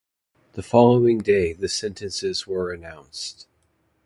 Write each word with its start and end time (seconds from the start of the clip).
The 0.53 0.63
following 0.63 1.19
day 1.19 1.53
the 1.53 1.69
sentences 1.69 2.47
were 2.47 2.73
announced. 2.73 3.45